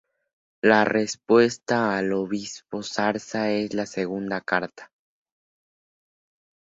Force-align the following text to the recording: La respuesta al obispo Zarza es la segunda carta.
La 0.63 0.83
respuesta 0.83 1.95
al 1.95 2.11
obispo 2.13 2.81
Zarza 2.81 3.51
es 3.51 3.75
la 3.75 3.85
segunda 3.85 4.41
carta. 4.41 4.91